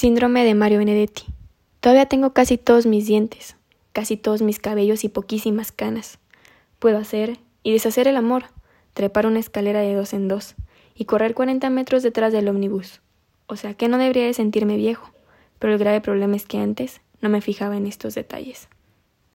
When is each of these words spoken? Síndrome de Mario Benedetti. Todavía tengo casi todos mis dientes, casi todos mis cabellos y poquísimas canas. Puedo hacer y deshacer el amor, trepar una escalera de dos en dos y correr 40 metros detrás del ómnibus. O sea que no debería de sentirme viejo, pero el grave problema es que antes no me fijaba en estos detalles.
Síndrome 0.00 0.46
de 0.46 0.54
Mario 0.54 0.78
Benedetti. 0.78 1.24
Todavía 1.80 2.06
tengo 2.06 2.32
casi 2.32 2.56
todos 2.56 2.86
mis 2.86 3.06
dientes, 3.06 3.56
casi 3.92 4.16
todos 4.16 4.40
mis 4.40 4.58
cabellos 4.58 5.04
y 5.04 5.10
poquísimas 5.10 5.72
canas. 5.72 6.18
Puedo 6.78 6.96
hacer 6.96 7.36
y 7.62 7.72
deshacer 7.72 8.08
el 8.08 8.16
amor, 8.16 8.44
trepar 8.94 9.26
una 9.26 9.40
escalera 9.40 9.80
de 9.80 9.92
dos 9.92 10.14
en 10.14 10.26
dos 10.26 10.54
y 10.94 11.04
correr 11.04 11.34
40 11.34 11.68
metros 11.68 12.02
detrás 12.02 12.32
del 12.32 12.48
ómnibus. 12.48 13.02
O 13.46 13.56
sea 13.56 13.74
que 13.74 13.88
no 13.88 13.98
debería 13.98 14.24
de 14.24 14.32
sentirme 14.32 14.78
viejo, 14.78 15.12
pero 15.58 15.74
el 15.74 15.78
grave 15.78 16.00
problema 16.00 16.34
es 16.34 16.46
que 16.46 16.56
antes 16.56 17.02
no 17.20 17.28
me 17.28 17.42
fijaba 17.42 17.76
en 17.76 17.84
estos 17.84 18.14
detalles. 18.14 18.70